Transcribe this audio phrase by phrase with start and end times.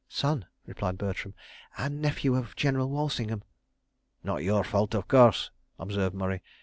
[0.09, 1.35] "Son," replied Bertram,
[1.77, 3.43] "and nephew of General Walsingham."
[4.23, 6.41] "Not your fault, of course," observed Murray.